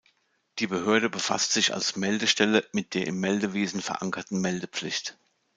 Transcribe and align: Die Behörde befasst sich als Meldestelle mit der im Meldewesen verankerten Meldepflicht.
Die 0.57 0.65
Behörde 0.65 1.11
befasst 1.11 1.51
sich 1.51 1.75
als 1.75 1.95
Meldestelle 1.95 2.67
mit 2.73 2.95
der 2.95 3.05
im 3.05 3.19
Meldewesen 3.19 3.83
verankerten 3.83 4.41
Meldepflicht. 4.41 5.15